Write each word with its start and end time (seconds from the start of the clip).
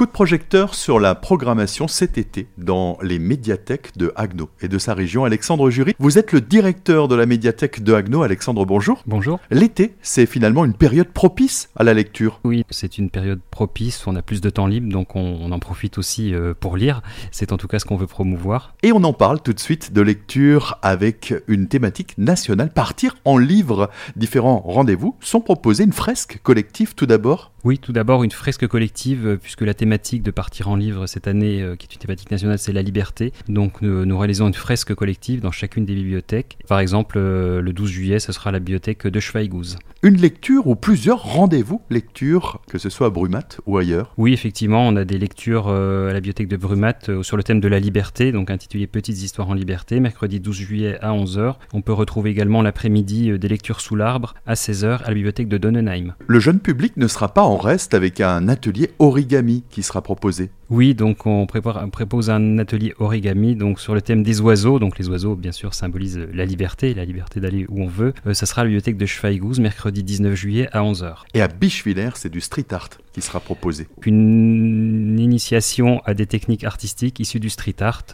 Coup 0.00 0.06
de 0.06 0.12
projecteur 0.12 0.74
sur 0.74 0.98
la 0.98 1.14
programmation 1.14 1.86
cet 1.86 2.16
été 2.16 2.48
dans 2.56 2.96
les 3.02 3.18
médiathèques 3.18 3.98
de 3.98 4.14
Agno 4.16 4.48
et 4.62 4.68
de 4.68 4.78
sa 4.78 4.94
région. 4.94 5.26
Alexandre 5.26 5.68
Jury, 5.68 5.94
vous 5.98 6.16
êtes 6.16 6.32
le 6.32 6.40
directeur 6.40 7.06
de 7.06 7.14
la 7.14 7.26
médiathèque 7.26 7.82
de 7.82 7.92
Agno. 7.92 8.22
Alexandre, 8.22 8.64
bonjour. 8.64 9.02
Bonjour. 9.06 9.40
L'été, 9.50 9.96
c'est 10.00 10.24
finalement 10.24 10.64
une 10.64 10.72
période 10.72 11.08
propice 11.08 11.68
à 11.76 11.84
la 11.84 11.92
lecture. 11.92 12.40
Oui, 12.44 12.64
c'est 12.70 12.96
une 12.96 13.10
période 13.10 13.40
propice, 13.50 14.06
on 14.06 14.16
a 14.16 14.22
plus 14.22 14.40
de 14.40 14.48
temps 14.48 14.66
libre, 14.66 14.90
donc 14.90 15.16
on, 15.16 15.52
en 15.52 15.58
profite 15.58 15.98
aussi 15.98 16.32
euh, 16.32 16.54
pour 16.58 16.78
lire. 16.78 17.02
C'est 17.30 17.52
en 17.52 17.58
tout 17.58 17.68
cas 17.68 17.78
ce 17.78 17.84
qu'on 17.84 17.96
veut 17.96 18.06
promouvoir. 18.06 18.72
Et 18.82 18.92
on 18.92 19.04
en 19.04 19.12
parle 19.12 19.42
tout 19.42 19.52
de 19.52 19.60
suite 19.60 19.92
de 19.92 20.00
lecture 20.00 20.78
avec 20.80 21.34
une 21.46 21.68
thématique 21.68 22.16
nationale, 22.16 22.72
partir 22.72 23.18
en 23.26 23.36
livre. 23.36 23.90
Différents 24.16 24.60
rendez-vous 24.60 25.14
sont 25.20 25.42
proposés, 25.42 25.84
une 25.84 25.92
fresque 25.92 26.40
collective 26.42 26.94
tout 26.94 27.04
d'abord. 27.04 27.52
Oui, 27.62 27.78
tout 27.78 27.92
d'abord 27.92 28.24
une 28.24 28.30
fresque 28.30 28.66
collective, 28.66 29.26
euh, 29.26 29.36
puisque 29.36 29.60
la 29.60 29.74
thématique 29.74 29.89
de 29.90 30.30
partir 30.30 30.68
en 30.68 30.76
livre 30.76 31.06
cette 31.06 31.26
année, 31.26 31.62
euh, 31.62 31.74
qui 31.74 31.86
est 31.86 31.94
une 31.94 32.00
thématique 32.00 32.30
nationale, 32.30 32.58
c'est 32.58 32.72
la 32.72 32.82
liberté. 32.82 33.32
Donc 33.48 33.82
nous, 33.82 34.18
réalisons 34.18 34.46
une 34.46 34.54
fresque 34.54 34.94
collective 34.94 35.40
dans 35.40 35.50
chacune 35.50 35.84
des 35.84 35.94
bibliothèques. 35.94 36.58
Par 36.68 36.78
exemple, 36.78 37.16
euh, 37.18 37.60
le 37.60 37.72
12 37.72 37.90
juillet, 37.90 38.18
ce 38.20 38.32
sera 38.32 38.52
la 38.52 38.60
bibliothèque 38.60 39.06
de 39.06 39.20
Schweighouse. 39.20 39.78
Une 40.02 40.16
lecture 40.16 40.66
ou 40.66 40.76
plusieurs 40.76 41.22
rendez-vous 41.22 41.82
lecture, 41.90 42.60
que 42.68 42.78
ce 42.78 42.88
soit 42.88 43.08
à 43.08 43.10
Brumat 43.10 43.58
ou 43.66 43.78
ailleurs? 43.78 44.14
Oui, 44.16 44.32
effectivement, 44.32 44.86
on 44.86 44.96
a 44.96 45.04
des 45.04 45.18
lectures 45.18 45.68
à 45.68 46.12
la 46.12 46.20
bibliothèque 46.20 46.48
de 46.48 46.56
Brumat 46.56 47.22
sur 47.22 47.36
le 47.36 47.42
thème 47.42 47.60
de 47.60 47.68
la 47.68 47.80
liberté, 47.80 48.32
donc 48.32 48.50
intitulé 48.50 48.86
Petites 48.86 49.22
histoires 49.22 49.50
en 49.50 49.54
liberté, 49.54 50.00
mercredi 50.00 50.40
12 50.40 50.56
juillet 50.56 50.98
à 51.02 51.12
11h. 51.12 51.56
On 51.74 51.82
peut 51.82 51.92
retrouver 51.92 52.30
également 52.30 52.62
l'après-midi 52.62 53.38
des 53.38 53.48
lectures 53.48 53.80
sous 53.80 53.94
l'arbre 53.94 54.34
à 54.46 54.54
16h 54.54 55.02
à 55.02 55.08
la 55.08 55.14
bibliothèque 55.14 55.48
de 55.48 55.58
Donnenheim. 55.58 56.14
Le 56.26 56.40
jeune 56.40 56.60
public 56.60 56.96
ne 56.96 57.06
sera 57.06 57.34
pas 57.34 57.44
on 57.44 57.58
reste 57.58 57.92
avec 57.92 58.20
un 58.22 58.48
atelier 58.48 58.90
origami 58.98 59.64
qui 59.68 59.79
sera 59.82 60.02
proposé. 60.02 60.50
Oui, 60.68 60.94
donc 60.94 61.26
on 61.26 61.46
propose 61.46 62.30
un 62.30 62.58
atelier 62.58 62.94
origami 62.98 63.56
donc 63.56 63.80
sur 63.80 63.94
le 63.94 64.02
thème 64.02 64.22
des 64.22 64.40
oiseaux. 64.40 64.78
Donc 64.78 64.98
les 64.98 65.08
oiseaux, 65.08 65.34
bien 65.34 65.52
sûr, 65.52 65.74
symbolisent 65.74 66.26
la 66.32 66.44
liberté, 66.44 66.94
la 66.94 67.04
liberté 67.04 67.40
d'aller 67.40 67.66
où 67.68 67.82
on 67.82 67.86
veut. 67.86 68.12
Euh, 68.26 68.34
ça 68.34 68.46
sera 68.46 68.62
à 68.62 68.64
la 68.64 68.68
bibliothèque 68.68 68.96
de 68.96 69.06
Schweighouse, 69.06 69.60
mercredi 69.60 70.02
19 70.02 70.34
juillet 70.34 70.68
à 70.72 70.82
11h. 70.82 71.14
Et 71.34 71.42
à 71.42 71.48
Bischwiller, 71.48 72.10
c'est 72.14 72.30
du 72.30 72.40
street 72.40 72.66
art 72.70 72.90
qui 73.12 73.20
sera 73.20 73.40
proposé. 73.40 73.88
Une 74.06 75.18
initiation 75.18 76.00
à 76.04 76.14
des 76.14 76.26
techniques 76.26 76.64
artistiques 76.64 77.18
issues 77.18 77.40
du 77.40 77.50
street 77.50 77.76
art 77.80 78.04